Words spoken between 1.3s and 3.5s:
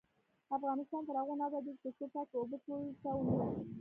نه ابادیږي، ترڅو پاکې اوبه ټولو ته ونه